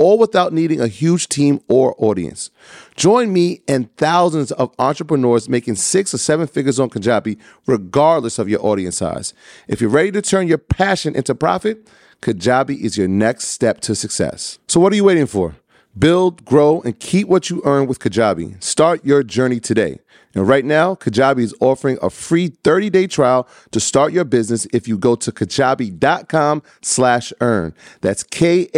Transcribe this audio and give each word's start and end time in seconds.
all 0.00 0.18
without 0.18 0.52
needing 0.52 0.80
a 0.80 0.88
huge 0.88 1.28
team 1.28 1.60
or 1.68 1.94
audience. 1.98 2.50
Join 2.96 3.32
me 3.32 3.60
and 3.68 3.94
thousands 3.96 4.50
of 4.52 4.74
entrepreneurs 4.78 5.48
making 5.48 5.74
six 5.74 6.14
or 6.14 6.18
seven 6.18 6.46
figures 6.46 6.80
on 6.80 6.88
Kajabi, 6.88 7.38
regardless 7.66 8.38
of 8.38 8.48
your 8.48 8.64
audience 8.64 8.96
size. 8.96 9.34
If 9.68 9.80
you're 9.80 9.90
ready 9.90 10.10
to 10.12 10.22
turn 10.22 10.48
your 10.48 10.58
passion 10.58 11.14
into 11.14 11.34
profit, 11.34 11.86
Kajabi 12.22 12.80
is 12.80 12.96
your 12.96 13.08
next 13.08 13.48
step 13.48 13.80
to 13.82 13.94
success. 13.94 14.58
So, 14.66 14.80
what 14.80 14.92
are 14.92 14.96
you 14.96 15.04
waiting 15.04 15.26
for? 15.26 15.56
Build, 15.98 16.44
grow, 16.44 16.80
and 16.82 16.98
keep 16.98 17.28
what 17.28 17.50
you 17.50 17.60
earn 17.64 17.86
with 17.86 17.98
Kajabi. 17.98 18.62
Start 18.62 19.04
your 19.04 19.22
journey 19.22 19.60
today. 19.60 19.98
And 20.34 20.46
right 20.46 20.64
now, 20.64 20.94
Kajabi 20.94 21.40
is 21.40 21.54
offering 21.60 21.98
a 22.00 22.10
free 22.10 22.50
30-day 22.50 23.08
trial 23.08 23.48
to 23.72 23.80
start 23.80 24.12
your 24.12 24.24
business 24.24 24.66
if 24.72 24.86
you 24.86 24.96
go 24.96 25.16
to 25.16 25.32
kajabi.com 25.32 26.62
slash 26.82 27.32
earn. 27.40 27.74
That's 28.00 28.22
K-A-J-A-B-I 28.22 28.72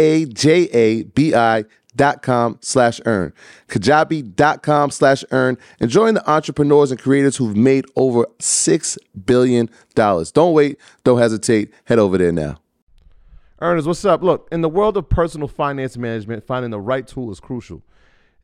dot 1.95 2.23
com 2.23 2.57
slash 2.61 2.99
earn. 3.05 3.33
Kajabi.com 3.67 4.89
slash 4.89 5.23
earn 5.31 5.57
and 5.79 5.91
join 5.91 6.15
the 6.15 6.29
entrepreneurs 6.29 6.91
and 6.91 6.99
creators 6.99 7.37
who've 7.37 7.55
made 7.55 7.85
over 7.95 8.25
$6 8.39 8.97
billion. 9.25 9.69
Don't 9.95 10.53
wait. 10.53 10.79
Don't 11.03 11.19
hesitate. 11.19 11.71
Head 11.85 11.99
over 11.99 12.17
there 12.17 12.31
now. 12.31 12.57
Earners, 13.61 13.87
what's 13.87 14.03
up? 14.03 14.23
Look, 14.23 14.49
in 14.51 14.61
the 14.61 14.69
world 14.69 14.97
of 14.97 15.07
personal 15.07 15.47
finance 15.47 15.95
management, 15.95 16.45
finding 16.45 16.71
the 16.71 16.81
right 16.81 17.07
tool 17.07 17.31
is 17.31 17.39
crucial. 17.39 17.81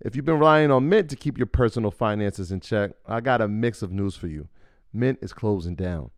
If 0.01 0.15
you've 0.15 0.23
been 0.23 0.39
relying 0.39 0.71
on 0.71 0.87
Mint 0.87 1.09
to 1.09 1.17
keep 1.17 1.37
your 1.37 1.45
personal 1.45 1.91
finances 1.91 2.53
in 2.53 2.61
check, 2.61 2.91
I 3.05 3.19
got 3.19 3.41
a 3.41 3.49
mix 3.49 3.81
of 3.81 3.91
news 3.91 4.15
for 4.15 4.27
you. 4.27 4.47
Mint 4.93 5.19
is 5.21 5.33
closing 5.33 5.75
down. 5.75 6.11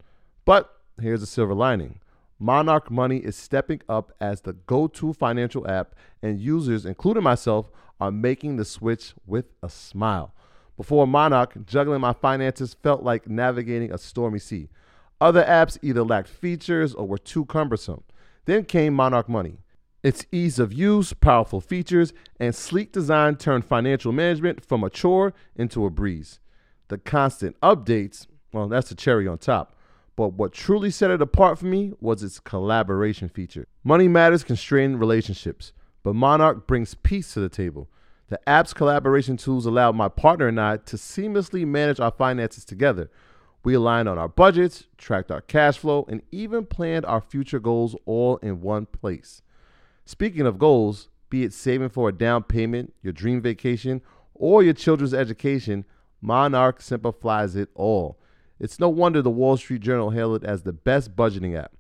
But 0.46 0.72
here's 1.02 1.24
a 1.24 1.28
silver 1.28 1.56
lining 1.56 2.00
Monarch 2.38 2.92
Money 2.92 3.18
is 3.18 3.36
stepping 3.36 3.82
up 3.90 4.12
as 4.22 4.42
the 4.42 4.54
go 4.54 4.86
to 4.86 5.14
financial 5.14 5.68
app, 5.68 5.96
and 6.22 6.40
users, 6.40 6.86
including 6.86 7.24
myself, 7.24 7.72
are 8.00 8.12
making 8.12 8.58
the 8.58 8.66
switch 8.66 9.16
with 9.26 9.46
a 9.64 9.70
smile. 9.70 10.36
Before 10.78 11.08
Monarch, 11.08 11.66
juggling 11.66 12.02
my 12.02 12.14
finances 12.14 12.76
felt 12.76 13.02
like 13.02 13.28
navigating 13.28 13.92
a 13.92 13.98
stormy 13.98 14.40
sea. 14.40 14.70
Other 15.20 15.44
apps 15.44 15.80
either 15.82 16.04
lacked 16.04 16.30
features 16.30 16.94
or 16.94 17.08
were 17.08 17.18
too 17.18 17.46
cumbersome. 17.46 18.04
Then 18.46 18.64
came 18.64 18.94
Monarch 18.94 19.28
Money. 19.28 19.58
Its 20.04 20.26
ease 20.32 20.58
of 20.58 20.74
use, 20.74 21.14
powerful 21.14 21.62
features, 21.62 22.12
and 22.40 22.56
sleek 22.56 22.92
design 22.92 23.36
turned 23.36 23.66
financial 23.66 24.12
management 24.12 24.66
from 24.66 24.84
a 24.84 24.90
chore 24.90 25.34
into 25.56 25.86
a 25.86 25.90
breeze. 25.92 26.40
The 26.88 26.98
constant 26.98 27.60
updates, 27.62 28.26
well, 28.52 28.68
that's 28.68 28.90
the 28.90 28.96
cherry 28.96 29.28
on 29.28 29.38
top. 29.38 29.76
But 30.16 30.34
what 30.34 30.54
truly 30.54 30.92
set 30.92 31.12
it 31.12 31.22
apart 31.22 31.60
for 31.60 31.68
me 31.68 31.94
was 32.02 32.24
its 32.24 32.40
collaboration 32.40 33.30
feature. 33.30 33.68
Money 33.84 34.08
matters 34.08 34.44
constrain 34.44 34.96
relationships, 34.96 35.72
but 36.04 36.16
Monarch 36.16 36.68
brings 36.68 36.96
peace 36.96 37.34
to 37.34 37.40
the 37.40 37.50
table. 37.50 37.88
The 38.30 38.40
app's 38.50 38.74
collaboration 38.74 39.38
tools 39.38 39.66
allowed 39.66 39.96
my 39.96 40.10
partner 40.10 40.48
and 40.48 40.60
I 40.60 40.78
to 40.78 40.96
seamlessly 40.96 41.66
manage 41.66 42.00
our 42.00 42.12
finances 42.12 42.66
together. 42.66 43.10
We 43.64 43.76
aligned 43.76 44.10
on 44.10 44.18
our 44.18 44.28
budgets, 44.28 44.86
tracked 44.98 45.32
our 45.32 45.42
cash 45.42 45.78
flow, 45.78 46.06
and 46.08 46.24
even 46.32 46.66
planned 46.66 47.06
our 47.06 47.22
future 47.22 47.60
goals 47.60 47.96
all 48.06 48.38
in 48.38 48.62
one 48.62 48.88
place. 48.88 49.42
Speaking 50.06 50.46
of 50.46 50.60
goals, 50.60 51.10
be 51.30 51.44
it 51.44 51.54
saving 51.54 51.90
for 51.90 52.10
a 52.10 52.14
down 52.14 52.44
payment, 52.44 52.94
your 53.02 53.14
dream 53.14 53.42
vacation, 53.42 54.02
or 54.34 54.64
your 54.64 54.74
children's 54.74 55.14
education, 55.14 55.86
Monarch 56.22 56.82
simplifies 56.82 57.56
it 57.56 57.70
all. 57.74 58.20
It's 58.60 58.80
no 58.80 58.90
wonder 58.90 59.22
the 59.22 59.30
Wall 59.30 59.58
Street 59.58 59.82
Journal 59.82 60.12
hailed 60.12 60.44
it 60.44 60.48
as 60.48 60.64
the 60.64 60.74
best 60.74 61.16
budgeting 61.16 61.58
app. 61.58 61.72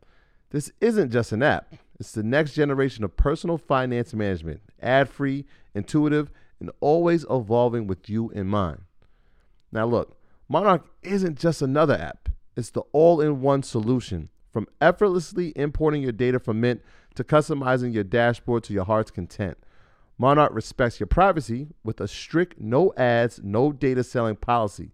This 0.49 0.71
isn't 0.81 1.11
just 1.11 1.31
an 1.31 1.43
app, 1.43 1.75
it's 1.99 2.11
the 2.11 2.23
next 2.23 2.53
generation 2.53 3.03
of 3.03 3.15
personal 3.15 3.57
finance 3.57 4.13
management, 4.13 4.61
ad 4.81 5.07
free, 5.07 5.45
intuitive, 5.75 6.31
and 6.59 6.71
always 6.79 7.25
evolving 7.29 7.87
with 7.87 8.09
you 8.09 8.29
in 8.31 8.47
mind. 8.47 8.81
Now, 9.71 9.85
look, 9.85 10.17
Monarch 10.49 10.85
isn't 11.03 11.39
just 11.39 11.61
another 11.61 11.93
app, 11.93 12.29
it's 12.57 12.71
the 12.71 12.81
all 12.91 13.21
in 13.21 13.41
one 13.41 13.63
solution. 13.63 14.29
From 14.51 14.67
effortlessly 14.81 15.53
importing 15.55 16.01
your 16.01 16.11
data 16.11 16.39
from 16.39 16.59
Mint 16.59 16.81
to 17.15 17.23
customizing 17.23 17.93
your 17.93 18.03
dashboard 18.03 18.63
to 18.65 18.73
your 18.73 18.85
heart's 18.85 19.11
content. 19.11 19.57
Monarch 20.17 20.53
respects 20.53 20.99
your 20.99 21.07
privacy 21.07 21.69
with 21.83 21.99
a 21.99 22.07
strict 22.07 22.59
no 22.59 22.93
ads, 22.95 23.39
no 23.43 23.71
data 23.71 24.03
selling 24.03 24.35
policy. 24.35 24.91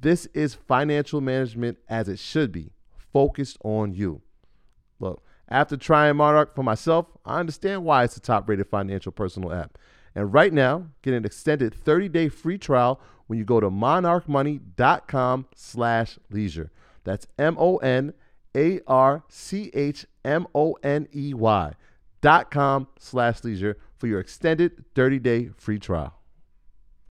This 0.00 0.26
is 0.34 0.54
financial 0.54 1.20
management 1.20 1.78
as 1.88 2.08
it 2.08 2.18
should 2.18 2.52
be, 2.52 2.72
focused 3.12 3.58
on 3.62 3.92
you. 3.92 4.22
Look, 4.98 5.22
after 5.48 5.76
trying 5.76 6.16
Monarch 6.16 6.54
for 6.54 6.62
myself, 6.62 7.06
I 7.24 7.38
understand 7.38 7.84
why 7.84 8.04
it's 8.04 8.14
the 8.14 8.20
top 8.20 8.48
rated 8.48 8.66
financial 8.66 9.12
personal 9.12 9.52
app. 9.52 9.78
And 10.14 10.32
right 10.32 10.52
now, 10.52 10.86
get 11.02 11.14
an 11.14 11.24
extended 11.24 11.74
30-day 11.74 12.30
free 12.30 12.58
trial 12.58 13.00
when 13.26 13.38
you 13.38 13.44
go 13.44 13.60
to 13.60 13.70
monarchmoney.com 13.70 15.46
slash 15.54 16.18
leisure. 16.30 16.72
That's 17.04 17.26
M-O-N 17.38 18.14
a 18.56 18.80
R 18.86 19.22
C 19.28 19.70
H 19.74 20.06
M 20.24 20.46
O 20.54 20.76
N 20.82 21.06
E 21.14 21.34
Y 21.34 21.72
dot 22.20 22.50
com 22.50 22.88
slash 22.98 23.44
leisure 23.44 23.76
for 23.98 24.06
your 24.06 24.18
extended 24.18 24.84
30 24.94 25.18
day 25.18 25.50
free 25.56 25.78
trial. 25.78 26.14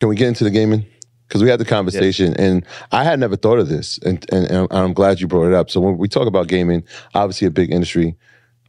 Can 0.00 0.08
we 0.08 0.16
get 0.16 0.28
into 0.28 0.44
the 0.44 0.50
gaming? 0.50 0.84
Because 1.28 1.42
we 1.42 1.48
had 1.48 1.58
the 1.58 1.64
conversation, 1.64 2.28
yes. 2.28 2.38
and 2.38 2.66
I 2.92 3.02
had 3.02 3.18
never 3.18 3.34
thought 3.34 3.58
of 3.58 3.68
this, 3.68 3.98
and, 3.98 4.24
and, 4.30 4.46
and 4.46 4.68
I'm 4.70 4.92
glad 4.92 5.20
you 5.20 5.26
brought 5.26 5.48
it 5.48 5.54
up. 5.54 5.70
So 5.70 5.80
when 5.80 5.98
we 5.98 6.06
talk 6.06 6.28
about 6.28 6.46
gaming, 6.46 6.84
obviously 7.16 7.48
a 7.48 7.50
big 7.50 7.72
industry, 7.72 8.14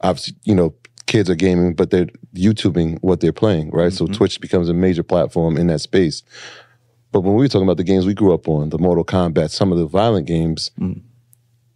obviously 0.01 0.35
you 0.43 0.55
know 0.55 0.73
kids 1.05 1.29
are 1.29 1.35
gaming, 1.35 1.75
but 1.75 1.91
they're 1.91 2.07
YouTubing 2.33 2.97
what 3.01 3.19
they're 3.19 3.31
playing, 3.31 3.69
right? 3.71 3.91
Mm-hmm. 3.91 4.07
So 4.07 4.11
Twitch 4.11 4.41
becomes 4.41 4.69
a 4.69 4.73
major 4.73 5.03
platform 5.03 5.55
in 5.55 5.67
that 5.67 5.79
space. 5.79 6.23
But 7.11 7.21
when 7.21 7.35
we 7.35 7.43
were 7.43 7.47
talking 7.47 7.67
about 7.67 7.77
the 7.77 7.83
games 7.83 8.05
we 8.05 8.13
grew 8.13 8.33
up 8.33 8.47
on, 8.47 8.69
the 8.69 8.77
Mortal 8.77 9.05
Kombat, 9.05 9.51
some 9.51 9.71
of 9.71 9.77
the 9.77 9.85
violent 9.85 10.27
games, 10.27 10.71
mm 10.79 11.01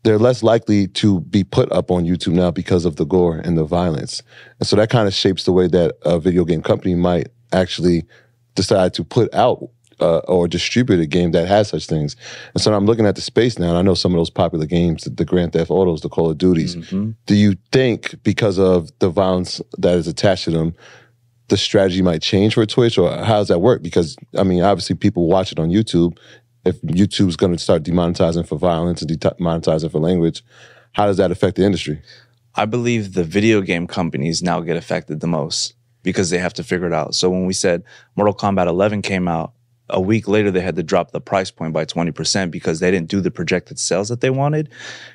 they're 0.03 0.17
less 0.17 0.41
likely 0.43 0.87
to 0.87 1.21
be 1.21 1.43
put 1.43 1.71
up 1.71 1.91
on 1.91 2.05
YouTube 2.05 2.33
now 2.33 2.51
because 2.51 2.85
of 2.85 2.95
the 2.95 3.05
gore 3.05 3.37
and 3.37 3.57
the 3.57 3.63
violence. 3.63 4.23
And 4.59 4.67
so 4.67 4.75
that 4.75 4.89
kind 4.89 5.07
of 5.07 5.13
shapes 5.13 5.43
the 5.43 5.51
way 5.51 5.67
that 5.67 5.95
a 6.03 6.19
video 6.19 6.43
game 6.43 6.61
company 6.61 6.95
might 6.95 7.27
actually 7.53 8.03
decide 8.55 8.93
to 8.95 9.03
put 9.03 9.33
out 9.33 9.69
uh, 9.99 10.17
or 10.27 10.47
distribute 10.47 10.99
a 10.99 11.05
game 11.05 11.31
that 11.31 11.47
has 11.47 11.69
such 11.69 11.85
things. 11.85 12.15
And 12.53 12.61
so 12.61 12.73
I'm 12.73 12.85
looking 12.85 13.05
at 13.05 13.15
the 13.15 13.21
space 13.21 13.59
now, 13.59 13.69
and 13.69 13.77
I 13.77 13.81
know 13.83 13.93
some 13.93 14.13
of 14.13 14.17
those 14.17 14.31
popular 14.31 14.65
games, 14.65 15.03
the, 15.03 15.25
Grand 15.25 15.53
Theft 15.53 15.69
Autos, 15.69 16.01
the 16.01 16.09
Call 16.09 16.31
of 16.31 16.37
Duties. 16.37 16.75
Mm-hmm. 16.75 17.11
Do 17.27 17.35
you 17.35 17.55
think 17.71 18.15
because 18.23 18.57
of 18.57 18.89
the 18.99 19.09
violence 19.09 19.61
that 19.77 19.95
is 19.95 20.07
attached 20.07 20.45
to 20.45 20.51
them, 20.51 20.75
the 21.49 21.57
strategy 21.57 22.01
might 22.01 22.21
change 22.21 22.55
for 22.55 22.65
Twitch, 22.65 22.97
or 22.97 23.11
how 23.11 23.37
does 23.37 23.49
that 23.49 23.59
work? 23.59 23.83
Because 23.83 24.15
I 24.37 24.43
mean, 24.43 24.63
obviously, 24.63 24.95
people 24.95 25.27
watch 25.27 25.51
it 25.51 25.59
on 25.59 25.69
YouTube, 25.69 26.17
if 26.65 26.81
YouTube's 26.81 27.35
going 27.35 27.53
to 27.53 27.57
start 27.57 27.83
demonetizing 27.83 28.47
for 28.47 28.57
violence 28.57 29.01
and 29.01 29.11
demonetizing 29.11 29.91
for 29.91 29.99
language, 29.99 30.43
how 30.93 31.05
does 31.05 31.17
that 31.17 31.31
affect 31.31 31.57
the 31.57 31.63
industry? 31.63 32.01
I 32.55 32.65
believe 32.65 33.13
the 33.13 33.23
video 33.23 33.61
game 33.61 33.87
companies 33.87 34.43
now 34.43 34.59
get 34.59 34.75
affected 34.75 35.21
the 35.21 35.27
most 35.27 35.73
because 36.03 36.29
they 36.29 36.37
have 36.37 36.53
to 36.55 36.63
figure 36.63 36.87
it 36.87 36.93
out. 36.93 37.15
So 37.15 37.29
when 37.29 37.45
we 37.45 37.53
said 37.53 37.83
Mortal 38.15 38.35
Kombat 38.35 38.67
11 38.67 39.01
came 39.01 39.27
out, 39.27 39.53
a 39.89 39.99
week 39.99 40.27
later 40.27 40.51
they 40.51 40.61
had 40.61 40.75
to 40.77 40.83
drop 40.83 41.11
the 41.11 41.21
price 41.21 41.51
point 41.51 41.73
by 41.73 41.85
20% 41.85 42.49
because 42.49 42.79
they 42.79 42.91
didn't 42.91 43.09
do 43.09 43.21
the 43.21 43.31
projected 43.31 43.77
sales 43.77 44.09
that 44.09 44.21
they 44.21 44.29
wanted. 44.29 44.69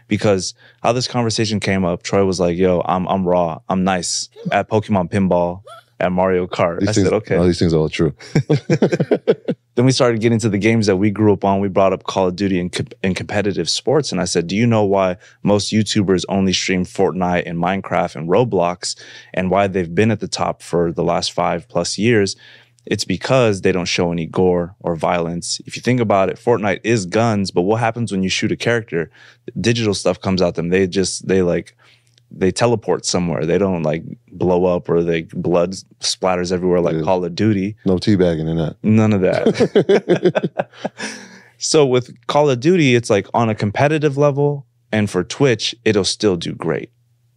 Because 0.07 0.55
how 0.83 0.93
this 0.93 1.09
conversation 1.09 1.61
came 1.61 1.85
up, 1.85 2.03
Troy 2.03 2.25
was 2.25 2.39
like, 2.41 2.57
yo, 2.57 2.83
I'm 2.85 3.07
I'm 3.09 3.27
raw. 3.27 3.61
I'm 3.69 3.85
nice 3.85 4.29
at 4.53 4.69
Pokemon 4.69 5.11
pinball. 5.11 5.63
At 5.99 6.13
Mario 6.13 6.47
Kart. 6.47 6.81
These 6.81 6.89
I 6.89 6.93
things, 6.93 7.07
said, 7.07 7.15
okay. 7.15 7.37
all 7.37 7.45
these 7.45 7.59
things 7.59 7.73
are 7.73 7.79
all 7.79 7.89
true. 7.89 8.15
then 9.75 9.85
we 9.85 9.93
started 9.93 10.21
getting 10.21 10.39
to 10.41 10.49
the 10.49 10.59
games 10.59 10.87
that 10.87 10.97
we 10.97 11.11
grew 11.11 11.33
up 11.33 11.45
on. 11.45 11.61
We 11.61 11.69
brought 11.69 11.93
up 11.93 12.05
Call 12.05 12.29
of 12.29 12.37
Duty 12.37 12.61
and, 12.61 12.73
co- 12.73 12.85
and 13.03 13.17
competitive 13.17 13.69
sports. 13.71 14.13
And 14.13 14.21
I 14.21 14.25
said, 14.25 14.47
Do 14.47 14.57
you 14.57 14.67
know 14.67 14.85
why 14.85 15.17
most 15.43 15.73
YouTubers 15.73 16.25
only 16.29 16.53
stream 16.53 16.85
Fortnite 16.85 17.45
and 17.47 17.59
Minecraft 17.59 18.17
and 18.17 18.29
Roblox 18.29 19.01
and 19.33 19.51
why 19.51 19.67
they've 19.67 19.95
been 19.95 20.11
at 20.11 20.21
the 20.21 20.29
top 20.29 20.63
for 20.63 20.93
the 20.93 21.05
last 21.05 21.33
five 21.33 21.69
plus 21.69 21.99
years? 21.99 22.37
It's 22.85 23.05
because 23.05 23.63
they 23.63 23.73
don't 23.73 23.87
show 23.87 24.13
any 24.13 24.27
gore 24.27 24.77
or 24.79 24.95
violence. 24.95 25.61
If 25.67 25.77
you 25.77 25.83
think 25.83 26.01
about 26.01 26.29
it, 26.29 26.37
Fortnite 26.37 26.81
is 26.85 27.05
guns, 27.05 27.51
but 27.51 27.63
what 27.63 27.81
happens 27.81 28.13
when 28.13 28.23
you 28.23 28.29
shoot 28.29 28.53
a 28.53 28.57
character? 28.57 29.11
Digital 29.61 29.93
stuff 29.93 30.21
comes 30.21 30.41
out 30.41 30.55
them. 30.55 30.69
They 30.69 30.87
just, 30.87 31.27
they 31.27 31.43
like, 31.43 31.77
they 32.31 32.51
teleport 32.51 33.07
somewhere. 33.07 33.47
They 33.47 33.59
don't 33.59 33.83
like 33.83 34.03
blow 34.33 34.65
up 34.67 34.89
or 34.89 35.03
they 35.03 35.23
blood 35.33 35.73
splatters 36.01 36.53
everywhere 36.53 36.81
like 36.81 36.97
Yeah. 36.97 37.03
Call 37.03 37.25
of 37.25 37.35
Duty. 37.35 37.77
No 37.85 37.97
teabagging 37.97 38.49
in 38.49 38.57
that. 38.57 38.77
None 38.83 39.13
of 39.13 39.21
that. 39.23 40.69
so 41.59 41.87
with 41.87 42.15
Call 42.27 42.51
of 42.51 42.61
Duty, 42.61 42.95
it's 42.95 43.11
like 43.11 43.27
on 43.33 43.49
a 43.49 43.55
competitive 43.55 44.17
level, 44.17 44.67
and 44.93 45.09
for 45.11 45.25
Twitch, 45.25 45.75
it'll 45.85 46.05
still 46.05 46.37
do 46.37 46.53
great. 46.55 46.91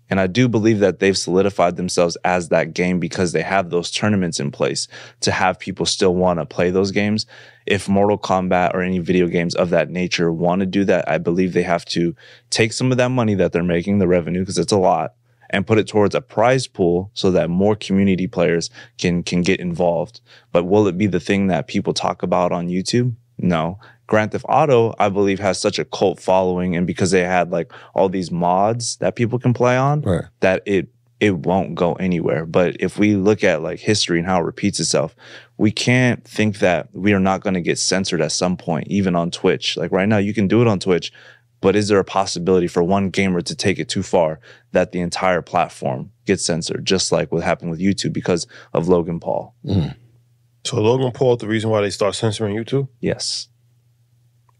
And 0.09 0.19
I 0.19 0.27
do 0.27 0.47
believe 0.47 0.79
that 0.79 0.99
they've 0.99 1.17
solidified 1.17 1.75
themselves 1.75 2.17
as 2.23 2.49
that 2.49 2.73
game 2.73 2.99
because 2.99 3.31
they 3.31 3.43
have 3.43 3.69
those 3.69 3.91
tournaments 3.91 4.39
in 4.39 4.51
place 4.51 4.87
to 5.21 5.31
have 5.31 5.59
people 5.59 5.85
still 5.85 6.15
want 6.15 6.39
to 6.39 6.45
play 6.45 6.71
those 6.71 6.91
games. 6.91 7.25
If 7.65 7.87
Mortal 7.87 8.17
Kombat 8.17 8.73
or 8.73 8.81
any 8.81 8.99
video 8.99 9.27
games 9.27 9.53
of 9.53 9.69
that 9.69 9.89
nature 9.89 10.31
want 10.31 10.61
to 10.61 10.65
do 10.65 10.83
that, 10.85 11.07
I 11.07 11.19
believe 11.19 11.53
they 11.53 11.63
have 11.63 11.85
to 11.85 12.15
take 12.49 12.73
some 12.73 12.91
of 12.91 12.97
that 12.97 13.09
money 13.09 13.35
that 13.35 13.51
they're 13.51 13.63
making, 13.63 13.99
the 13.99 14.07
revenue, 14.07 14.39
because 14.41 14.57
it's 14.57 14.71
a 14.71 14.77
lot, 14.77 15.13
and 15.51 15.67
put 15.67 15.77
it 15.77 15.87
towards 15.87 16.15
a 16.15 16.21
prize 16.21 16.65
pool 16.65 17.11
so 17.13 17.29
that 17.31 17.49
more 17.49 17.75
community 17.75 18.27
players 18.27 18.69
can 18.97 19.21
can 19.21 19.41
get 19.41 19.59
involved. 19.59 20.21
But 20.51 20.65
will 20.65 20.87
it 20.87 20.97
be 20.97 21.07
the 21.07 21.19
thing 21.19 21.47
that 21.47 21.67
people 21.67 21.93
talk 21.93 22.23
about 22.23 22.51
on 22.51 22.67
YouTube? 22.67 23.13
No. 23.37 23.79
Grand 24.09 24.31
Theft 24.31 24.45
Auto, 24.49 24.93
I 24.99 25.07
believe, 25.09 25.39
has 25.39 25.61
such 25.61 25.79
a 25.79 25.85
cult 25.85 26.19
following, 26.19 26.75
and 26.75 26.85
because 26.85 27.11
they 27.11 27.21
had 27.23 27.51
like 27.51 27.71
all 27.93 28.09
these 28.09 28.31
mods 28.31 28.97
that 28.97 29.15
people 29.15 29.39
can 29.39 29.53
play 29.53 29.77
on, 29.77 30.01
Right. 30.01 30.25
that 30.41 30.63
it 30.65 30.89
it 31.19 31.37
won't 31.39 31.75
go 31.75 31.93
anywhere. 31.95 32.45
But 32.45 32.77
if 32.79 32.97
we 32.97 33.15
look 33.15 33.43
at 33.43 33.61
like 33.61 33.79
history 33.79 34.19
and 34.19 34.25
how 34.27 34.39
it 34.39 34.45
repeats 34.45 34.79
itself, 34.79 35.15
we 35.57 35.69
can't 35.69 36.23
think 36.23 36.59
that 36.59 36.87
we 36.93 37.11
are 37.11 37.19
not 37.19 37.41
going 37.41 37.55
to 37.55 37.61
get 37.61 37.77
censored 37.77 38.21
at 38.21 38.31
some 38.31 38.55
point, 38.55 38.87
even 38.87 39.17
on 39.17 39.29
Twitch. 39.29 39.75
Like 39.75 39.91
right 39.91 40.07
now, 40.07 40.17
you 40.17 40.33
can 40.33 40.47
do 40.47 40.61
it 40.61 40.67
on 40.69 40.79
Twitch, 40.79 41.11
but 41.59 41.75
is 41.75 41.89
there 41.89 41.99
a 41.99 42.05
possibility 42.05 42.67
for 42.67 42.81
one 42.81 43.09
gamer 43.09 43.41
to 43.41 43.53
take 43.53 43.79
it 43.79 43.89
too 43.89 44.01
far 44.01 44.39
that 44.71 44.93
the 44.93 45.01
entire 45.01 45.41
platform 45.41 46.11
gets 46.25 46.45
censored, 46.45 46.85
just 46.85 47.11
like 47.11 47.33
what 47.33 47.43
happened 47.43 47.69
with 47.71 47.81
YouTube 47.81 48.13
because 48.13 48.47
of 48.73 48.87
Logan 48.87 49.19
Paul? 49.19 49.53
Mm-hmm. 49.65 49.89
So 50.63 50.81
Logan 50.81 51.11
Paul, 51.11 51.35
the 51.35 51.47
reason 51.47 51.69
why 51.69 51.81
they 51.81 51.89
start 51.89 52.15
censoring 52.15 52.55
YouTube? 52.55 52.87
Yes. 53.01 53.48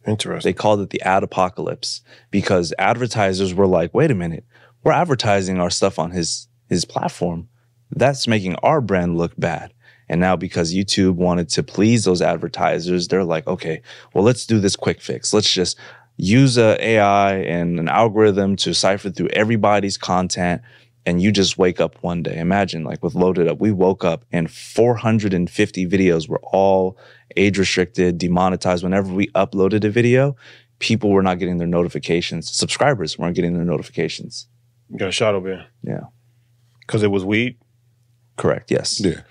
Interesting. 0.08 0.50
They 0.50 0.54
called 0.54 0.82
it 0.82 0.90
the 0.90 1.02
ad 1.02 1.24
apocalypse 1.24 2.02
because 2.32 2.74
advertisers 2.80 3.54
were 3.54 3.68
like, 3.68 3.94
wait 3.94 4.12
a 4.12 4.16
minute, 4.16 4.46
we're 4.84 4.94
advertising 4.94 5.60
our 5.60 5.70
stuff 5.70 6.00
on 6.00 6.12
his 6.12 6.48
his 6.68 6.86
platform. 6.86 7.50
That's 7.92 8.28
making 8.28 8.56
our 8.58 8.82
brand 8.82 9.18
look 9.18 9.34
bad. 9.38 9.74
And 10.08 10.20
now 10.20 10.36
because 10.36 10.74
YouTube 10.74 11.16
wanted 11.16 11.50
to 11.50 11.64
please 11.64 12.04
those 12.04 12.22
advertisers, 12.22 13.08
they're 13.08 13.24
like, 13.24 13.46
okay, 13.48 13.82
well, 14.14 14.24
let's 14.24 14.46
do 14.46 14.60
this 14.60 14.76
quick 14.76 15.02
fix. 15.02 15.34
Let's 15.34 15.52
just 15.52 15.78
use 16.18 16.58
a 16.58 16.84
AI 16.84 17.36
and 17.36 17.80
an 17.80 17.88
algorithm 17.88 18.56
to 18.58 18.74
cipher 18.74 19.10
through 19.10 19.30
everybody's 19.30 19.98
content. 19.98 20.62
And 21.06 21.22
you 21.22 21.32
just 21.32 21.58
wake 21.58 21.80
up 21.80 21.96
one 22.02 22.24
day. 22.24 22.38
Imagine 22.38 22.84
like 22.84 23.04
with 23.04 23.16
Loaded 23.16 23.48
Up, 23.48 23.60
we 23.60 23.72
woke 23.72 24.04
up 24.04 24.26
and 24.32 24.50
450 24.52 25.88
videos 25.88 26.28
were 26.28 26.42
all 26.44 26.98
age 27.38 27.58
restricted, 27.58 28.18
demonetized. 28.18 28.84
Whenever 28.84 29.12
we 29.14 29.28
uploaded 29.30 29.84
a 29.84 29.90
video, 29.90 30.36
people 30.80 31.10
were 31.12 31.24
not 31.24 31.40
getting 31.40 31.58
their 31.58 31.68
notifications. 31.68 32.50
Subscribers 32.52 33.18
weren't 33.18 33.36
getting 33.36 33.54
their 33.56 33.66
notifications. 33.66 34.48
you 34.90 34.98
got 34.98 35.10
a 35.10 35.12
shot 35.12 35.36
over 35.36 35.48
here 35.48 35.66
Yeah. 35.84 36.02
because 36.82 37.04
it 37.04 37.12
was 37.12 37.24
weed. 37.26 37.58
Correct. 38.38 38.72
Yes. 38.72 39.00
Yeah. 39.00 39.22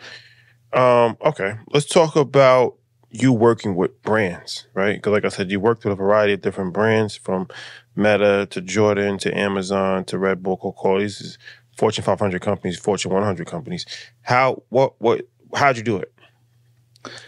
Um, 0.72 1.16
okay, 1.24 1.54
let's 1.72 1.86
talk 1.86 2.14
about 2.16 2.74
you 3.10 3.32
working 3.32 3.74
with 3.74 4.02
brands, 4.02 4.66
right? 4.74 4.96
Because, 4.96 5.12
like 5.12 5.24
I 5.24 5.28
said, 5.28 5.50
you 5.50 5.58
worked 5.60 5.82
with 5.84 5.92
a 5.94 5.96
variety 5.96 6.34
of 6.34 6.42
different 6.42 6.74
brands 6.74 7.16
from 7.16 7.48
Meta 7.96 8.46
to 8.50 8.60
Jordan 8.60 9.16
to 9.18 9.34
Amazon 9.36 10.04
to 10.04 10.18
Red 10.18 10.42
Bull, 10.42 10.58
Coca 10.58 10.78
Cola. 10.78 11.00
These 11.00 11.20
is 11.22 11.38
Fortune 11.78 12.04
500 12.04 12.42
companies, 12.42 12.78
Fortune 12.78 13.10
100 13.12 13.46
companies. 13.46 13.86
How, 14.20 14.62
what, 14.68 15.00
what, 15.00 15.22
how'd 15.54 15.78
you 15.78 15.82
do 15.82 15.96
it? 15.96 16.12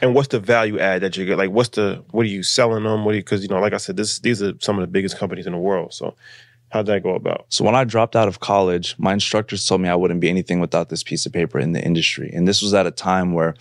And 0.03 0.15
what's 0.15 0.29
the 0.29 0.41
value 0.41 0.79
add 0.79 1.03
that 1.03 1.17
you 1.17 1.27
get? 1.27 1.39
Like, 1.39 1.51
what's 1.51 1.71
the, 1.71 2.05
what 2.11 2.23
are 2.23 2.29
you 2.29 2.43
selling 2.43 2.85
them? 2.85 3.05
What 3.05 3.13
do 3.13 3.19
you, 3.19 3.23
because, 3.23 3.43
you 3.43 3.49
know, 3.49 3.61
like 3.61 3.73
I 3.73 3.79
said, 3.79 3.97
this, 3.97 4.19
these 4.21 4.43
are 4.43 4.53
some 4.61 4.79
of 4.79 4.83
the 4.83 4.87
biggest 4.87 5.19
companies 5.19 5.47
in 5.47 5.53
the 5.53 5.59
world. 5.59 5.93
So, 5.93 6.17
how'd 6.71 6.87
that 6.87 7.03
go 7.03 7.15
about? 7.15 7.47
So 7.49 7.65
when 7.65 7.75
I 7.75 7.85
dropped 7.85 8.17
out 8.17 8.29
of 8.29 8.41
college, 8.41 8.95
my 8.99 9.13
instructors 9.13 9.65
told 9.67 9.81
me 9.81 9.89
I 9.89 9.95
wouldn't 9.95 10.21
be 10.21 10.29
anything 10.29 10.61
without 10.61 10.89
this 10.89 11.03
piece 11.03 11.27
of 11.27 11.33
paper 11.33 11.59
in 11.59 11.73
the 11.73 11.85
industry. 11.85 12.31
And 12.33 12.49
this 12.49 12.63
was 12.63 12.75
at 12.75 12.87
a 12.87 12.91
time 12.91 13.33
where 13.33 13.55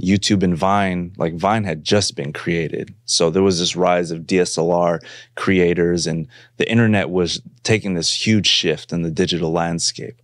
YouTube 0.00 0.42
and 0.42 0.56
Vine, 0.56 1.12
like 1.16 1.34
Vine 1.34 1.64
had 1.64 1.84
just 1.84 2.16
been 2.16 2.32
created. 2.32 2.94
So 3.04 3.30
there 3.30 3.42
was 3.42 3.58
this 3.58 3.76
rise 3.76 4.10
of 4.10 4.22
DSLR 4.22 5.00
creators 5.36 6.06
and 6.06 6.28
the 6.56 6.70
internet 6.70 7.10
was 7.10 7.40
taking 7.62 7.94
this 7.94 8.12
huge 8.12 8.46
shift 8.46 8.92
in 8.92 9.02
the 9.02 9.10
digital 9.10 9.52
landscape. 9.52 10.20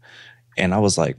And 0.56 0.74
I 0.74 0.78
was 0.78 0.98
like, 0.98 1.16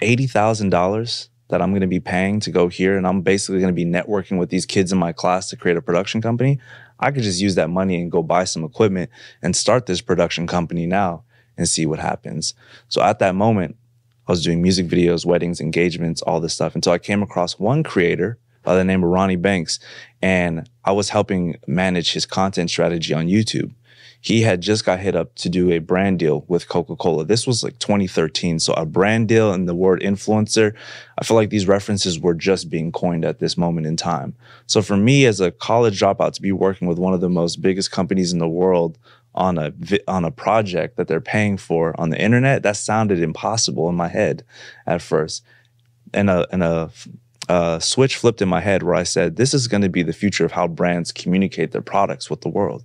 $80,000 0.00 1.28
that 1.48 1.62
I'm 1.62 1.70
going 1.70 1.82
to 1.82 1.86
be 1.86 2.00
paying 2.00 2.40
to 2.40 2.50
go 2.50 2.68
here 2.68 2.96
and 2.96 3.06
I'm 3.06 3.20
basically 3.20 3.60
going 3.60 3.74
to 3.74 3.84
be 3.84 3.84
networking 3.84 4.38
with 4.38 4.50
these 4.50 4.66
kids 4.66 4.92
in 4.92 4.98
my 4.98 5.12
class 5.12 5.48
to 5.50 5.56
create 5.56 5.76
a 5.76 5.82
production 5.82 6.20
company. 6.20 6.58
I 6.98 7.10
could 7.10 7.22
just 7.22 7.40
use 7.40 7.54
that 7.54 7.70
money 7.70 8.00
and 8.00 8.10
go 8.10 8.22
buy 8.22 8.44
some 8.44 8.64
equipment 8.64 9.10
and 9.42 9.54
start 9.54 9.86
this 9.86 10.00
production 10.00 10.46
company 10.46 10.86
now 10.86 11.24
and 11.56 11.68
see 11.68 11.86
what 11.86 11.98
happens. 11.98 12.54
So 12.88 13.02
at 13.02 13.18
that 13.20 13.34
moment, 13.34 13.76
I 14.26 14.32
was 14.32 14.42
doing 14.42 14.60
music 14.60 14.86
videos, 14.86 15.24
weddings, 15.24 15.60
engagements, 15.60 16.20
all 16.22 16.40
this 16.40 16.54
stuff 16.54 16.74
until 16.74 16.92
I 16.92 16.98
came 16.98 17.22
across 17.22 17.58
one 17.58 17.84
creator 17.84 18.38
by 18.64 18.74
the 18.74 18.84
name 18.84 19.04
of 19.04 19.10
Ronnie 19.10 19.36
Banks 19.36 19.78
and 20.20 20.68
I 20.84 20.92
was 20.92 21.10
helping 21.10 21.56
manage 21.68 22.12
his 22.12 22.26
content 22.26 22.70
strategy 22.70 23.14
on 23.14 23.28
YouTube. 23.28 23.72
He 24.20 24.42
had 24.42 24.60
just 24.60 24.84
got 24.84 25.00
hit 25.00 25.14
up 25.14 25.34
to 25.36 25.48
do 25.48 25.70
a 25.70 25.78
brand 25.78 26.18
deal 26.18 26.44
with 26.48 26.68
Coca-Cola. 26.68 27.24
This 27.24 27.46
was 27.46 27.62
like 27.62 27.78
2013. 27.78 28.58
So 28.58 28.72
a 28.74 28.84
brand 28.84 29.28
deal 29.28 29.52
and 29.52 29.68
the 29.68 29.74
word 29.74 30.00
influencer, 30.00 30.74
I 31.18 31.24
feel 31.24 31.36
like 31.36 31.50
these 31.50 31.68
references 31.68 32.18
were 32.18 32.34
just 32.34 32.68
being 32.68 32.92
coined 32.92 33.24
at 33.24 33.38
this 33.38 33.56
moment 33.56 33.86
in 33.86 33.96
time. 33.96 34.34
So 34.66 34.82
for 34.82 34.96
me 34.96 35.26
as 35.26 35.40
a 35.40 35.50
college 35.50 36.00
dropout 36.00 36.32
to 36.34 36.42
be 36.42 36.52
working 36.52 36.88
with 36.88 36.98
one 36.98 37.14
of 37.14 37.20
the 37.20 37.28
most 37.28 37.62
biggest 37.62 37.90
companies 37.90 38.32
in 38.32 38.38
the 38.38 38.48
world 38.48 38.98
on 39.36 39.58
a 39.58 39.72
on 40.08 40.24
a 40.24 40.30
project 40.30 40.96
that 40.96 41.08
they're 41.08 41.20
paying 41.20 41.58
for 41.58 41.98
on 42.00 42.10
the 42.10 42.20
internet, 42.20 42.62
that 42.62 42.76
sounded 42.76 43.20
impossible 43.20 43.88
in 43.88 43.94
my 43.94 44.08
head 44.08 44.42
at 44.86 45.02
first. 45.02 45.44
And 46.14 46.30
a 46.30 46.46
and 46.50 46.62
a 46.62 46.90
uh, 47.48 47.78
switch 47.78 48.16
flipped 48.16 48.42
in 48.42 48.48
my 48.48 48.60
head 48.60 48.82
where 48.82 48.94
I 48.94 49.02
said, 49.02 49.36
"This 49.36 49.54
is 49.54 49.68
going 49.68 49.82
to 49.82 49.88
be 49.88 50.02
the 50.02 50.12
future 50.12 50.44
of 50.44 50.52
how 50.52 50.66
brands 50.66 51.12
communicate 51.12 51.72
their 51.72 51.82
products 51.82 52.30
with 52.30 52.40
the 52.40 52.48
world." 52.48 52.84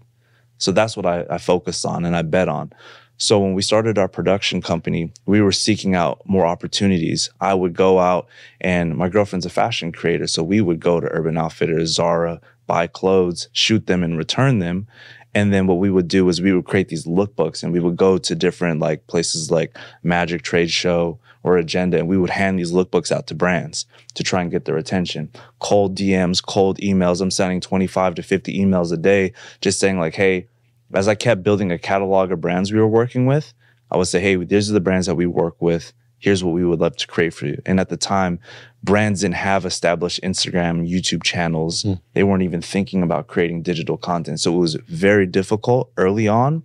So 0.61 0.71
that's 0.71 0.95
what 0.95 1.07
I, 1.07 1.25
I 1.27 1.39
focused 1.39 1.85
on 1.85 2.05
and 2.05 2.15
I 2.15 2.21
bet 2.21 2.47
on. 2.47 2.71
So 3.17 3.39
when 3.39 3.53
we 3.53 3.63
started 3.63 3.97
our 3.97 4.07
production 4.07 4.61
company, 4.61 5.11
we 5.25 5.41
were 5.41 5.51
seeking 5.51 5.95
out 5.95 6.21
more 6.25 6.45
opportunities. 6.45 7.29
I 7.41 7.55
would 7.55 7.73
go 7.73 7.99
out 7.99 8.27
and 8.59 8.95
my 8.95 9.09
girlfriend's 9.09 9.45
a 9.45 9.49
fashion 9.49 9.91
creator. 9.91 10.27
So 10.27 10.43
we 10.43 10.61
would 10.61 10.79
go 10.79 10.99
to 10.99 11.07
Urban 11.07 11.37
Outfitters, 11.37 11.93
Zara, 11.93 12.39
buy 12.67 12.85
clothes, 12.85 13.49
shoot 13.53 13.87
them 13.87 14.03
and 14.03 14.17
return 14.17 14.59
them. 14.59 14.87
And 15.33 15.51
then 15.51 15.65
what 15.65 15.79
we 15.79 15.89
would 15.89 16.07
do 16.07 16.29
is 16.29 16.41
we 16.41 16.53
would 16.53 16.65
create 16.65 16.89
these 16.89 17.07
lookbooks 17.07 17.63
and 17.63 17.73
we 17.73 17.79
would 17.79 17.95
go 17.95 18.17
to 18.19 18.35
different 18.35 18.79
like 18.79 19.07
places 19.07 19.49
like 19.49 19.75
Magic 20.03 20.43
Trade 20.43 20.69
Show 20.69 21.19
or 21.43 21.57
Agenda 21.57 21.97
and 21.97 22.07
we 22.07 22.17
would 22.17 22.29
hand 22.29 22.59
these 22.59 22.71
lookbooks 22.71 23.11
out 23.11 23.27
to 23.27 23.35
brands 23.35 23.85
to 24.13 24.23
try 24.23 24.41
and 24.41 24.51
get 24.51 24.65
their 24.65 24.77
attention. 24.77 25.31
Cold 25.59 25.95
DMs, 25.95 26.43
cold 26.45 26.77
emails. 26.79 27.21
I'm 27.21 27.31
sending 27.31 27.61
25 27.61 28.15
to 28.15 28.23
50 28.23 28.57
emails 28.59 28.91
a 28.91 28.97
day 28.97 29.33
just 29.61 29.79
saying 29.79 29.99
like, 29.99 30.15
hey, 30.15 30.47
as 30.93 31.07
I 31.07 31.15
kept 31.15 31.43
building 31.43 31.71
a 31.71 31.77
catalog 31.77 32.31
of 32.31 32.41
brands 32.41 32.71
we 32.71 32.79
were 32.79 32.87
working 32.87 33.25
with, 33.25 33.53
I 33.89 33.97
would 33.97 34.07
say, 34.07 34.19
hey, 34.21 34.35
these 34.35 34.69
are 34.69 34.73
the 34.73 34.79
brands 34.79 35.07
that 35.07 35.15
we 35.15 35.25
work 35.25 35.61
with. 35.61 35.93
Here's 36.21 36.43
what 36.43 36.53
we 36.53 36.63
would 36.63 36.79
love 36.79 36.95
to 36.97 37.07
create 37.07 37.33
for 37.33 37.47
you. 37.47 37.59
And 37.65 37.79
at 37.79 37.89
the 37.89 37.97
time, 37.97 38.39
brands 38.83 39.21
didn't 39.21 39.35
have 39.35 39.65
established 39.65 40.21
Instagram, 40.21 40.87
YouTube 40.87 41.23
channels. 41.23 41.83
They 42.13 42.23
weren't 42.23 42.43
even 42.43 42.61
thinking 42.61 43.01
about 43.01 43.27
creating 43.27 43.63
digital 43.63 43.97
content. 43.97 44.39
So 44.39 44.53
it 44.53 44.59
was 44.59 44.75
very 44.87 45.25
difficult 45.25 45.91
early 45.97 46.27
on. 46.27 46.61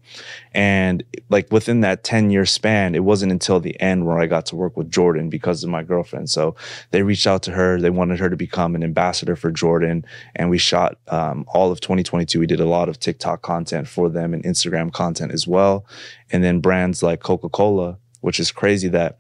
And 0.53 1.03
like 1.31 1.51
within 1.51 1.81
that 1.81 2.05
10 2.05 2.31
year 2.31 2.45
span, 2.45 2.95
it 2.95 3.05
wasn't 3.05 3.33
until 3.33 3.59
the 3.59 3.81
end 3.81 4.07
where 4.07 4.19
I 4.19 4.27
got 4.27 4.45
to 4.47 4.57
work 4.57 4.77
with 4.77 4.91
Jordan 4.91 5.31
because 5.31 5.65
of 5.65 5.71
my 5.71 5.83
girlfriend. 5.83 6.29
So 6.29 6.55
they 6.91 7.03
reached 7.03 7.27
out 7.27 7.43
to 7.45 7.53
her. 7.53 7.81
They 7.81 7.91
wanted 7.91 8.19
her 8.19 8.29
to 8.29 8.37
become 8.37 8.75
an 8.75 8.85
ambassador 8.85 9.37
for 9.37 9.51
Jordan. 9.51 10.05
And 10.35 10.51
we 10.51 10.59
shot 10.59 10.99
um, 11.09 11.47
all 11.49 11.73
of 11.73 11.81
2022. 11.81 12.41
We 12.41 12.47
did 12.47 12.61
a 12.61 12.67
lot 12.67 12.91
of 12.91 13.01
TikTok 13.01 13.41
content 13.41 13.89
for 13.89 14.11
them 14.11 14.35
and 14.35 14.45
Instagram 14.45 14.93
content 14.93 15.33
as 15.33 15.47
well. 15.47 15.87
And 16.31 16.45
then 16.45 16.61
brands 16.61 17.03
like 17.03 17.21
Coca 17.21 17.49
Cola, 17.49 17.97
which 18.21 18.39
is 18.39 18.51
crazy 18.51 18.89
that 18.89 19.19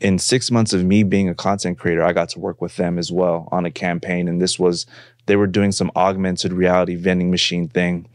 in 0.00 0.18
six 0.18 0.50
months 0.50 0.72
of 0.72 0.84
me 0.84 1.02
being 1.02 1.28
a 1.28 1.34
content 1.34 1.78
creator, 1.78 2.02
I 2.02 2.12
got 2.12 2.28
to 2.30 2.40
work 2.40 2.60
with 2.60 2.76
them 2.76 2.98
as 2.98 3.12
well 3.12 3.48
on 3.52 3.64
a 3.64 3.70
campaign. 3.70 4.28
And 4.28 4.40
this 4.40 4.58
was, 4.58 4.86
they 5.26 5.36
were 5.36 5.46
doing 5.46 5.72
some 5.72 5.90
augmented 5.94 6.52
reality 6.52 6.96
vending 6.96 7.30
machine 7.30 7.68
thing. 7.68 8.08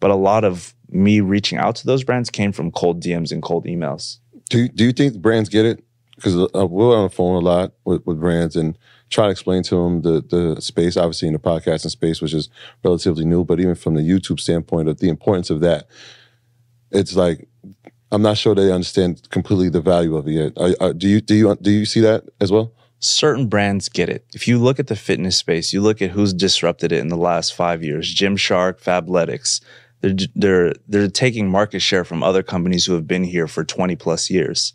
But 0.00 0.10
a 0.10 0.16
lot 0.16 0.44
of 0.44 0.74
me 0.90 1.20
reaching 1.20 1.58
out 1.58 1.76
to 1.76 1.86
those 1.86 2.04
brands 2.04 2.30
came 2.30 2.52
from 2.52 2.70
cold 2.70 3.02
DMs 3.02 3.32
and 3.32 3.42
cold 3.42 3.64
emails. 3.66 4.18
Do 4.50 4.68
do 4.68 4.84
you 4.84 4.92
think 4.92 5.20
brands 5.20 5.48
get 5.48 5.64
it? 5.64 5.82
Because 6.16 6.36
uh, 6.36 6.66
we're 6.66 6.96
on 6.96 7.04
the 7.04 7.10
phone 7.10 7.36
a 7.36 7.40
lot 7.40 7.72
with, 7.84 8.06
with 8.06 8.20
brands 8.20 8.54
and 8.54 8.78
try 9.10 9.24
to 9.24 9.30
explain 9.30 9.62
to 9.64 9.76
them 9.76 10.02
the 10.02 10.20
the 10.20 10.60
space, 10.60 10.96
obviously 10.96 11.28
in 11.28 11.34
the 11.34 11.40
podcasting 11.40 11.90
space, 11.90 12.20
which 12.20 12.34
is 12.34 12.48
relatively 12.84 13.24
new, 13.24 13.44
but 13.44 13.60
even 13.60 13.74
from 13.74 13.94
the 13.94 14.02
YouTube 14.02 14.38
standpoint 14.38 14.88
of 14.88 14.98
the 14.98 15.08
importance 15.08 15.50
of 15.50 15.60
that, 15.60 15.88
it's 16.90 17.16
like 17.16 17.48
I'm 18.12 18.22
not 18.22 18.38
sure 18.38 18.54
they 18.54 18.70
understand 18.70 19.28
completely 19.30 19.68
the 19.68 19.80
value 19.80 20.16
of 20.16 20.28
it 20.28 20.32
yet. 20.32 20.52
Are, 20.56 20.74
are, 20.80 20.92
do 20.92 21.08
you 21.08 21.20
do 21.20 21.34
you 21.34 21.56
do 21.60 21.70
you 21.70 21.86
see 21.86 22.00
that 22.00 22.24
as 22.40 22.52
well? 22.52 22.72
Certain 23.00 23.48
brands 23.48 23.88
get 23.88 24.08
it. 24.08 24.24
If 24.34 24.48
you 24.48 24.58
look 24.58 24.78
at 24.78 24.86
the 24.86 24.96
fitness 24.96 25.36
space, 25.36 25.72
you 25.72 25.80
look 25.80 26.00
at 26.00 26.10
who's 26.10 26.32
disrupted 26.32 26.92
it 26.92 27.00
in 27.00 27.08
the 27.08 27.16
last 27.16 27.54
five 27.54 27.82
years: 27.82 28.14
Gymshark, 28.14 28.80
Fabletics. 28.80 29.60
They're 30.00 30.14
they're 30.34 30.74
they're 30.86 31.08
taking 31.08 31.50
market 31.50 31.80
share 31.80 32.04
from 32.04 32.22
other 32.22 32.42
companies 32.42 32.86
who 32.86 32.94
have 32.94 33.06
been 33.06 33.24
here 33.24 33.46
for 33.46 33.64
20 33.64 33.96
plus 33.96 34.30
years 34.30 34.74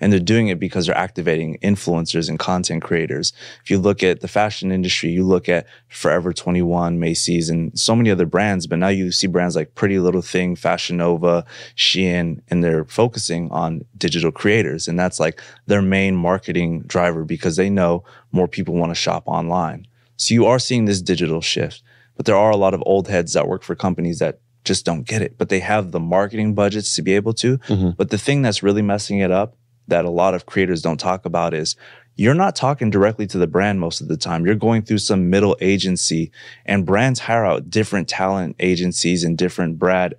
and 0.00 0.12
they're 0.12 0.20
doing 0.20 0.48
it 0.48 0.58
because 0.58 0.86
they're 0.86 0.96
activating 0.96 1.58
influencers 1.62 2.28
and 2.28 2.38
content 2.38 2.82
creators. 2.82 3.32
If 3.62 3.70
you 3.70 3.78
look 3.78 4.02
at 4.02 4.20
the 4.20 4.28
fashion 4.28 4.72
industry, 4.72 5.10
you 5.10 5.24
look 5.24 5.48
at 5.48 5.66
Forever 5.88 6.32
21, 6.32 6.98
Macy's, 6.98 7.50
and 7.50 7.78
so 7.78 7.94
many 7.94 8.10
other 8.10 8.26
brands, 8.26 8.66
but 8.66 8.78
now 8.78 8.88
you 8.88 9.12
see 9.12 9.26
brands 9.26 9.56
like 9.56 9.74
Pretty 9.74 9.98
Little 9.98 10.22
Thing, 10.22 10.56
Fashion 10.56 10.96
Nova, 10.96 11.44
Shein, 11.76 12.40
and 12.48 12.64
they're 12.64 12.84
focusing 12.84 13.50
on 13.50 13.84
digital 13.96 14.32
creators. 14.32 14.88
And 14.88 14.98
that's 14.98 15.20
like 15.20 15.40
their 15.66 15.82
main 15.82 16.16
marketing 16.16 16.82
driver 16.82 17.24
because 17.24 17.56
they 17.56 17.70
know 17.70 18.04
more 18.32 18.48
people 18.48 18.74
want 18.74 18.90
to 18.90 18.94
shop 18.94 19.24
online. 19.26 19.86
So 20.16 20.34
you 20.34 20.46
are 20.46 20.58
seeing 20.58 20.84
this 20.84 21.00
digital 21.00 21.40
shift, 21.40 21.82
but 22.16 22.26
there 22.26 22.36
are 22.36 22.50
a 22.50 22.56
lot 22.56 22.74
of 22.74 22.82
old 22.86 23.08
heads 23.08 23.32
that 23.32 23.48
work 23.48 23.62
for 23.62 23.74
companies 23.74 24.18
that 24.18 24.40
just 24.64 24.84
don't 24.84 25.06
get 25.06 25.22
it, 25.22 25.38
but 25.38 25.48
they 25.48 25.60
have 25.60 25.90
the 25.90 26.00
marketing 26.00 26.54
budgets 26.54 26.94
to 26.96 27.02
be 27.02 27.14
able 27.14 27.32
to. 27.34 27.58
Mm-hmm. 27.58 27.90
But 27.96 28.10
the 28.10 28.18
thing 28.18 28.42
that's 28.42 28.62
really 28.62 28.82
messing 28.82 29.18
it 29.18 29.30
up 29.30 29.56
that 29.88 30.04
a 30.04 30.10
lot 30.10 30.34
of 30.34 30.46
creators 30.46 30.82
don't 30.82 31.00
talk 31.00 31.24
about 31.24 31.54
is 31.54 31.76
you're 32.16 32.34
not 32.34 32.54
talking 32.54 32.90
directly 32.90 33.26
to 33.26 33.38
the 33.38 33.46
brand 33.46 33.80
most 33.80 34.00
of 34.00 34.08
the 34.08 34.16
time. 34.16 34.44
You're 34.44 34.54
going 34.54 34.82
through 34.82 34.98
some 34.98 35.30
middle 35.30 35.56
agency 35.60 36.30
and 36.66 36.84
brands 36.84 37.20
hire 37.20 37.46
out 37.46 37.70
different 37.70 38.08
talent 38.08 38.56
agencies 38.60 39.24
and 39.24 39.38
different 39.38 39.78
brand 39.78 40.14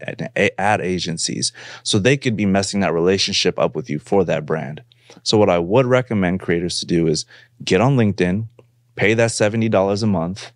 ad 0.57 0.81
agencies. 0.81 1.51
So 1.83 1.99
they 1.99 2.17
could 2.17 2.35
be 2.35 2.45
messing 2.45 2.79
that 2.79 2.93
relationship 2.93 3.59
up 3.59 3.75
with 3.75 3.89
you 3.89 3.99
for 3.99 4.23
that 4.25 4.45
brand. 4.47 4.81
So 5.23 5.37
what 5.37 5.49
I 5.49 5.59
would 5.59 5.85
recommend 5.85 6.39
creators 6.39 6.79
to 6.79 6.85
do 6.85 7.05
is 7.07 7.25
get 7.63 7.81
on 7.81 7.97
LinkedIn, 7.97 8.47
pay 8.95 9.13
that 9.13 9.29
$70 9.29 10.03
a 10.03 10.07
month. 10.07 10.51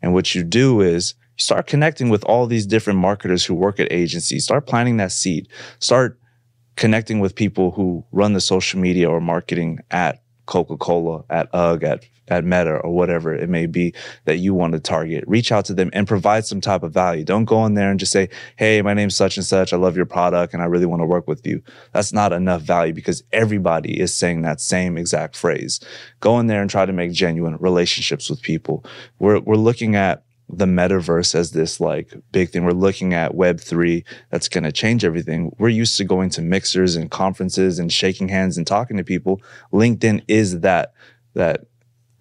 And 0.00 0.14
what 0.14 0.34
you 0.34 0.42
do 0.42 0.80
is 0.80 1.14
start 1.36 1.66
connecting 1.66 2.08
with 2.08 2.24
all 2.24 2.46
these 2.46 2.66
different 2.66 3.00
marketers 3.00 3.44
who 3.44 3.54
work 3.54 3.78
at 3.80 3.92
agencies. 3.92 4.44
Start 4.44 4.66
planting 4.66 4.96
that 4.96 5.12
seed. 5.12 5.48
Start 5.78 6.18
connecting 6.76 7.20
with 7.20 7.34
people 7.34 7.70
who 7.70 8.04
run 8.12 8.32
the 8.32 8.40
social 8.40 8.78
media 8.80 9.08
or 9.10 9.20
marketing 9.20 9.80
at 9.90 10.22
Coca-Cola, 10.46 11.24
at 11.28 11.52
UGG, 11.52 11.84
at 11.84 12.04
at 12.28 12.44
Meta 12.44 12.76
or 12.78 12.90
whatever 12.90 13.34
it 13.34 13.48
may 13.48 13.66
be 13.66 13.94
that 14.24 14.38
you 14.38 14.54
want 14.54 14.72
to 14.72 14.80
target. 14.80 15.24
Reach 15.26 15.52
out 15.52 15.64
to 15.66 15.74
them 15.74 15.90
and 15.92 16.08
provide 16.08 16.44
some 16.44 16.60
type 16.60 16.82
of 16.82 16.92
value. 16.92 17.24
Don't 17.24 17.44
go 17.44 17.64
in 17.66 17.74
there 17.74 17.90
and 17.90 18.00
just 18.00 18.12
say, 18.12 18.28
Hey, 18.56 18.82
my 18.82 18.94
name's 18.94 19.16
such 19.16 19.36
and 19.36 19.46
such. 19.46 19.72
I 19.72 19.76
love 19.76 19.96
your 19.96 20.06
product 20.06 20.54
and 20.54 20.62
I 20.62 20.66
really 20.66 20.86
want 20.86 21.00
to 21.00 21.06
work 21.06 21.28
with 21.28 21.46
you. 21.46 21.62
That's 21.92 22.12
not 22.12 22.32
enough 22.32 22.62
value 22.62 22.92
because 22.92 23.22
everybody 23.32 24.00
is 24.00 24.12
saying 24.12 24.42
that 24.42 24.60
same 24.60 24.96
exact 24.96 25.36
phrase. 25.36 25.80
Go 26.20 26.38
in 26.38 26.46
there 26.46 26.60
and 26.60 26.70
try 26.70 26.86
to 26.86 26.92
make 26.92 27.12
genuine 27.12 27.56
relationships 27.58 28.28
with 28.28 28.42
people. 28.42 28.84
We're, 29.18 29.40
we're 29.40 29.56
looking 29.56 29.94
at 29.94 30.24
the 30.48 30.66
metaverse 30.66 31.34
as 31.34 31.50
this 31.50 31.80
like 31.80 32.14
big 32.30 32.50
thing. 32.50 32.64
We're 32.64 32.72
looking 32.72 33.14
at 33.14 33.32
Web3 33.32 34.04
that's 34.30 34.48
going 34.48 34.64
to 34.64 34.72
change 34.72 35.04
everything. 35.04 35.54
We're 35.58 35.68
used 35.68 35.96
to 35.98 36.04
going 36.04 36.30
to 36.30 36.42
mixers 36.42 36.94
and 36.94 37.10
conferences 37.10 37.78
and 37.78 37.92
shaking 37.92 38.28
hands 38.28 38.56
and 38.56 38.66
talking 38.66 38.96
to 38.96 39.04
people. 39.04 39.42
LinkedIn 39.72 40.22
is 40.28 40.60
that, 40.60 40.92
that, 41.34 41.66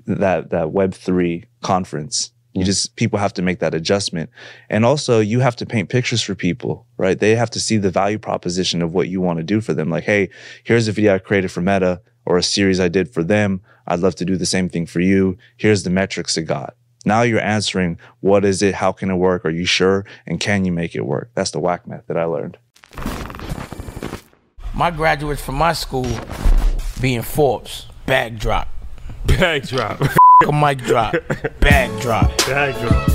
that, 0.07 0.49
that 0.49 0.67
Web3 0.67 1.45
conference. 1.61 2.31
You 2.53 2.63
mm. 2.63 2.65
just, 2.65 2.95
people 2.95 3.19
have 3.19 3.33
to 3.33 3.43
make 3.43 3.59
that 3.59 3.75
adjustment. 3.75 4.31
And 4.69 4.85
also 4.85 5.19
you 5.19 5.39
have 5.41 5.55
to 5.57 5.65
paint 5.65 5.89
pictures 5.89 6.23
for 6.23 6.33
people, 6.33 6.87
right? 6.97 7.19
They 7.19 7.35
have 7.35 7.51
to 7.51 7.59
see 7.59 7.77
the 7.77 7.91
value 7.91 8.17
proposition 8.17 8.81
of 8.81 8.93
what 8.93 9.07
you 9.07 9.21
want 9.21 9.37
to 9.37 9.43
do 9.43 9.61
for 9.61 9.73
them. 9.73 9.89
Like, 9.89 10.05
Hey, 10.05 10.29
here's 10.63 10.87
a 10.87 10.91
video 10.91 11.15
I 11.15 11.19
created 11.19 11.51
for 11.51 11.61
Meta 11.61 12.01
or 12.25 12.37
a 12.37 12.43
series 12.43 12.79
I 12.79 12.87
did 12.87 13.13
for 13.13 13.23
them. 13.23 13.61
I'd 13.85 13.99
love 13.99 14.15
to 14.15 14.25
do 14.25 14.35
the 14.35 14.47
same 14.47 14.67
thing 14.67 14.87
for 14.87 14.99
you. 14.99 15.37
Here's 15.57 15.83
the 15.83 15.91
metrics 15.91 16.37
it 16.37 16.43
got 16.43 16.75
now 17.05 17.21
you're 17.21 17.41
answering, 17.41 17.99
what 18.21 18.43
is 18.43 18.61
it? 18.61 18.75
How 18.75 18.91
can 18.91 19.09
it 19.09 19.15
work? 19.15 19.45
Are 19.45 19.49
you 19.49 19.65
sure? 19.65 20.05
And 20.25 20.39
can 20.39 20.65
you 20.65 20.71
make 20.71 20.95
it 20.95 21.05
work? 21.05 21.29
That's 21.35 21.51
the 21.51 21.59
whack 21.59 21.87
method 21.87 22.17
I 22.17 22.25
learned. 22.25 22.57
My 24.73 24.91
graduates 24.91 25.41
from 25.41 25.55
my 25.55 25.73
school 25.73 26.07
being 26.99 27.21
Forbes, 27.21 27.87
bag 28.05 28.39
drop. 28.39 28.67
Bag 29.25 29.67
drop. 29.67 30.01
a 30.47 30.51
mic 30.51 30.79
drop. 30.79 31.15
Bag 31.59 32.01
drop. 32.01 32.37
Bag 32.39 32.75
drop. 32.87 33.14